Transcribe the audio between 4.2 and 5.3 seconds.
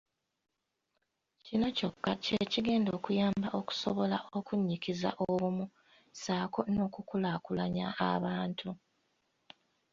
okunnyikiza